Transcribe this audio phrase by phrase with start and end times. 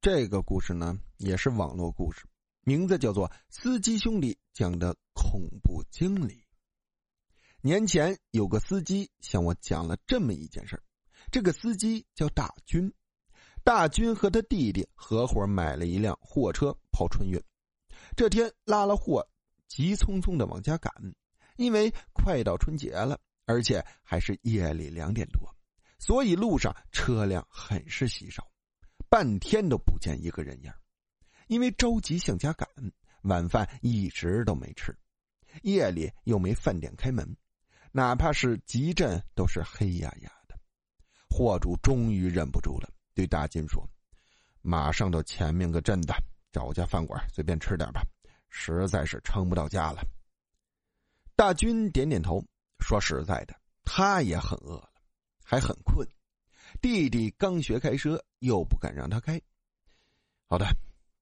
[0.00, 2.24] 这个故事呢，也是网络故事，
[2.60, 6.34] 名字叫做《司机兄弟讲的恐怖经历》。
[7.60, 10.80] 年前有个司机向我讲了这么一件事
[11.32, 12.92] 这个司机叫大军，
[13.64, 17.42] 大军和他弟弟合伙买了一辆货车跑春运，
[18.16, 19.28] 这天拉了货，
[19.66, 20.92] 急匆匆的往家赶，
[21.56, 25.52] 因为快到春节了，而且还是夜里两点多，
[25.98, 28.48] 所以路上车辆很是稀少。
[29.08, 30.72] 半天都不见一个人影
[31.46, 32.68] 因为着急向家赶，
[33.22, 34.94] 晚饭一直都没吃，
[35.62, 37.36] 夜里又没饭店开门，
[37.90, 40.58] 哪怕是集镇都是黑压压的。
[41.30, 43.88] 货主终于忍不住了，对大金说
[44.60, 46.12] ：“马上到前面个镇子
[46.52, 48.02] 找家饭馆随便吃点吧，
[48.50, 50.02] 实在是撑不到家了。”
[51.34, 52.44] 大军点点头，
[52.80, 53.54] 说：“实在的，
[53.84, 54.90] 他也很饿了，
[55.42, 56.06] 还很困。”
[56.80, 59.40] 弟弟刚学开车，又不敢让他开。
[60.46, 60.64] 好的，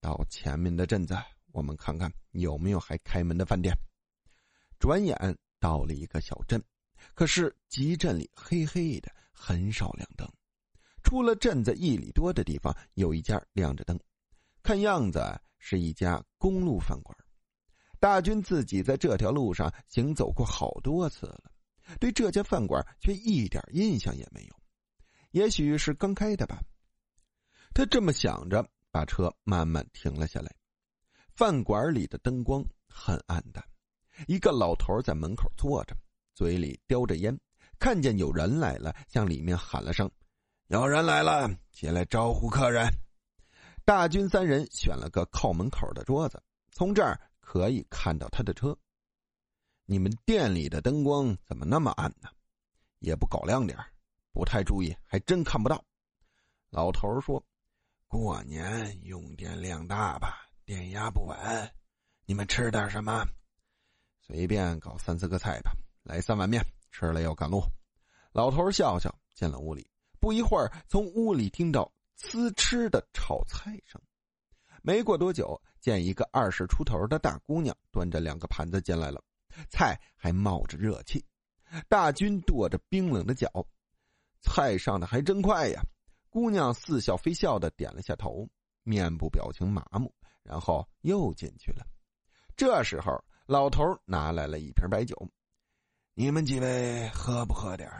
[0.00, 1.16] 到前面的镇子，
[1.52, 3.74] 我们看看有没有还开门的饭店。
[4.78, 5.16] 转眼
[5.58, 6.62] 到了一个小镇，
[7.14, 10.28] 可是集镇里黑黑的，很少亮灯。
[11.02, 13.98] 出了镇子一里多的地方，有一家亮着灯，
[14.62, 17.16] 看样子是一家公路饭馆。
[17.98, 21.50] 大军自己在这条路上行走过好多次了，
[21.98, 24.54] 对这家饭馆却一点印象也没有。
[25.36, 26.62] 也许是刚开的吧，
[27.74, 30.50] 他这么想着，把车慢慢停了下来。
[31.34, 33.62] 饭馆里的灯光很暗淡，
[34.26, 35.94] 一个老头在门口坐着，
[36.32, 37.38] 嘴里叼着烟。
[37.78, 40.10] 看见有人来了，向里面喊了声
[40.68, 42.90] ：“有人来了，起来招呼客人。”
[43.84, 48.74] 大军三人选了个靠门口的桌子，从这儿可以看到他的车。
[49.84, 52.30] 你们店里的灯光怎么那么暗呢？
[53.00, 53.78] 也不搞亮点
[54.36, 55.82] 不太注意，还真看不到。
[56.68, 57.42] 老头说
[58.06, 61.38] ：“过年用电量大吧，电压不稳。
[62.26, 63.24] 你们吃点什么？
[64.20, 65.72] 随便搞三四个菜吧。
[66.02, 67.62] 来三碗面，吃了要赶路。”
[68.30, 69.90] 老头笑笑进了屋里。
[70.20, 73.98] 不一会儿，从屋里听到呲吃的炒菜声。
[74.82, 79.24] 没过多久，见一个二十出头的大姑娘端着两个盘子进来了，
[79.70, 81.24] 菜还冒着热气。
[81.88, 83.50] 大军跺着冰冷的脚。
[84.46, 85.82] 菜上的还真快呀！
[86.30, 88.48] 姑娘似笑非笑的点了下头，
[88.84, 91.86] 面部表情麻木，然后又进去了。
[92.56, 95.14] 这时候，老头拿来了一瓶白酒，
[96.14, 97.90] 你们几位喝不喝点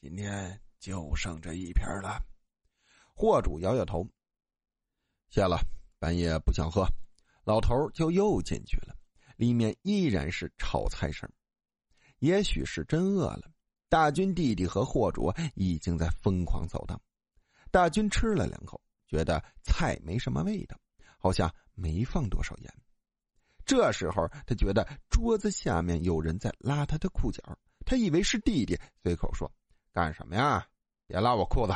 [0.00, 2.22] 今天就剩这一瓶了。
[3.14, 4.06] 货主摇摇头，
[5.28, 5.58] 谢了，
[5.98, 6.86] 半夜不想喝。
[7.44, 8.94] 老头就又进去了，
[9.36, 11.28] 里面依然是炒菜声，
[12.18, 13.50] 也许是真饿了。
[13.88, 17.00] 大军弟弟和货主已经在疯狂扫荡，
[17.70, 20.78] 大军吃了两口，觉得菜没什么味道，
[21.18, 22.74] 好像没放多少盐。
[23.64, 27.42] 这时候他觉得桌子下面有人在拉他的裤脚，
[27.86, 29.50] 他以为是弟弟，随口说
[29.92, 30.66] ：“干什么呀？
[31.06, 31.72] 别拉我裤子！”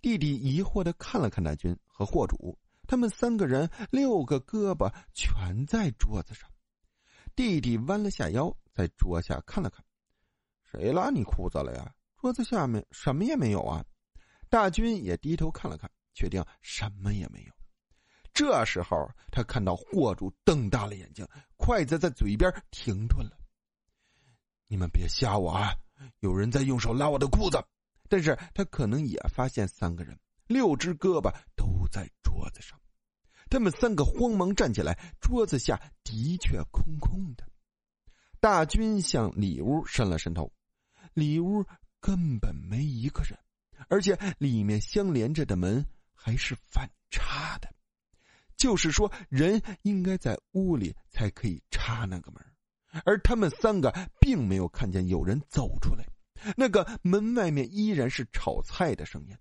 [0.00, 6.48] 弟弟疑惑的看了看大军和货主，他们三个人六个胳膊全在桌子上。
[7.34, 9.84] 弟弟弯了下腰，在桌下看了看。
[10.72, 11.94] 谁拉你裤子了呀？
[12.16, 13.84] 桌子下面什么也没有啊！
[14.48, 17.52] 大军也低头看了看，确定什么也没有。
[18.32, 21.26] 这时候，他看到货主瞪大了眼睛，
[21.58, 23.36] 筷子在嘴边停顿了。
[24.66, 25.74] 你们别吓我啊！
[26.20, 27.62] 有人在用手拉我的裤子。
[28.08, 32.78] 但是他可能也发现三个人六只胳膊都在桌子上，
[33.48, 37.44] 他们三个慌忙站起来，桌子下的确空空的。
[38.38, 40.52] 大军向里屋伸了伸头。
[41.14, 41.64] 里屋
[42.00, 43.38] 根本没一个人，
[43.88, 47.68] 而且里面相连着的门还是反插的，
[48.56, 52.42] 就是说人应该在屋里才可以插那个门，
[53.04, 56.04] 而他们三个并没有看见有人走出来。
[56.56, 59.36] 那个门外面依然是炒菜的声音。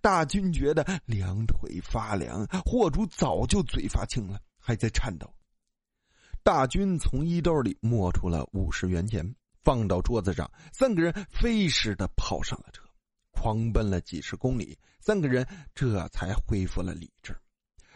[0.00, 5.34] 大军觉得两腿发凉，货主早就嘴发青了，还在颤抖。
[6.42, 9.34] 大军从衣兜里摸出了五十元钱。
[9.68, 12.82] 放到桌子上，三个人飞似的跑上了车，
[13.32, 14.78] 狂奔了几十公里。
[14.98, 17.38] 三个人这才恢复了理智，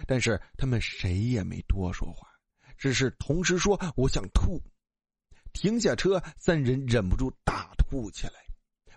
[0.06, 2.28] 但是他们谁也没多说话，
[2.76, 4.62] 只是同时说：“我想吐。”
[5.54, 8.34] 停下车，三人忍不住大吐起来，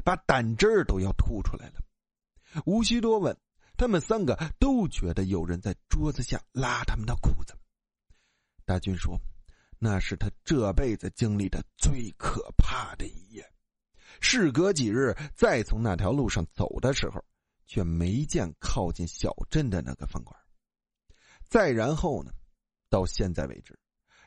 [0.03, 1.75] 把胆汁儿都要吐出来了。
[2.65, 3.33] 无需多问，
[3.77, 7.57] 他们三个都觉得有人在桌子下拉他们的裤子。
[8.65, 9.17] 大军说。
[9.85, 13.47] 那是他这辈子经历的最可怕的一夜。
[14.19, 17.23] 事隔几日，再从那条路上走的时候，
[17.67, 20.35] 却没见靠近小镇的那个饭馆。
[21.47, 22.31] 再然后呢，
[22.89, 23.77] 到现在为止，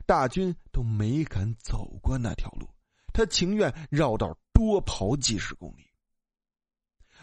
[0.07, 2.71] 大军都没敢走过那条路，
[3.13, 5.91] 他情愿绕道多跑几十公里。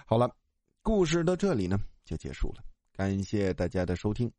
[0.05, 0.29] 好了，
[0.81, 2.61] 故事到这里呢就结束了，
[2.91, 4.29] 感谢大家的收听。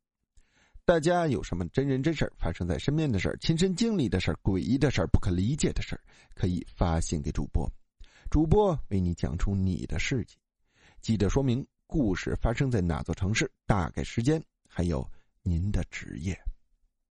[0.87, 6.01] 大家有什么真人真事发生在身边的事亲身经历的事诡异的事不可理解的事
[6.33, 7.69] 可以发信给主播，
[8.31, 10.37] 主播为你讲出你的事迹。
[11.01, 15.05] 记得说明故事发生在哪座城市，大概时间，还有
[15.43, 16.39] 您的职业。